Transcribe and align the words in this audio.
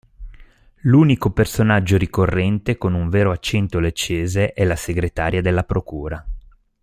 L'unico 0.79 1.29
personaggio 1.29 1.95
ricorrente 1.95 2.75
con 2.75 2.95
un 2.95 3.07
vero 3.09 3.29
accento 3.29 3.77
leccese 3.77 4.51
è 4.53 4.63
la 4.63 4.75
segretaria 4.75 5.43
della 5.43 5.63
procura. 5.63 6.27